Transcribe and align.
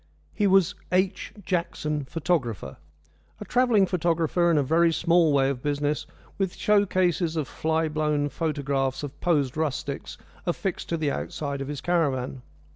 He 0.33 0.47
was 0.47 0.73
"H. 0.91 1.31
Jackson, 1.45 2.05
photographer," 2.05 2.77
a 3.39 3.45
travelling 3.45 3.85
photographer 3.85 4.49
in 4.49 4.57
a 4.57 4.63
very 4.63 4.91
small 4.91 5.31
way 5.31 5.47
of 5.51 5.61
business, 5.61 6.07
with 6.39 6.55
show 6.55 6.87
cases 6.87 7.35
of 7.35 7.47
fly 7.47 7.87
blown 7.87 8.29
photographs 8.29 9.03
of 9.03 9.21
posed 9.21 9.55
rustics 9.55 10.17
affixed 10.47 10.89
to 10.89 10.97
the 10.97 11.11
outside 11.11 11.61
of 11.61 11.67
his 11.67 11.81
caravan. 11.81 12.41